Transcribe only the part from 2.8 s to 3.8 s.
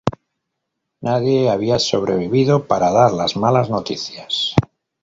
dar las malas